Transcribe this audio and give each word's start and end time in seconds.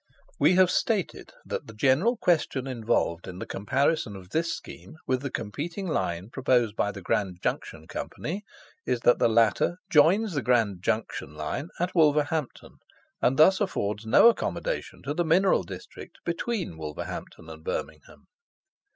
We 0.39 0.55
have 0.55 0.71
stated 0.71 1.31
that 1.45 1.67
the 1.67 1.75
general 1.75 2.17
question 2.17 2.65
involved 2.65 3.27
in 3.27 3.37
the 3.37 3.45
comparison 3.45 4.15
of 4.15 4.31
this 4.31 4.51
scheme 4.51 4.95
with 5.05 5.21
the 5.21 5.29
competing 5.29 5.85
line 5.87 6.31
proposed 6.31 6.75
by 6.75 6.91
the 6.91 7.03
Grand 7.03 7.37
Junction 7.43 7.85
Company 7.87 8.43
is, 8.83 9.01
that 9.01 9.19
the 9.19 9.29
latter 9.29 9.77
joins 9.91 10.33
the 10.33 10.41
Grand 10.41 10.81
Junction 10.81 11.35
line 11.35 11.69
at 11.79 11.93
Wolverhampton, 11.93 12.77
and 13.21 13.37
thus 13.37 13.61
affords 13.61 14.03
no 14.03 14.27
accommodation 14.27 15.03
to 15.03 15.13
the 15.13 15.23
mineral 15.23 15.61
district 15.61 16.17
between 16.25 16.79
Wolverhampton 16.79 17.47
and 17.47 17.63
Birmingham. 17.63 18.25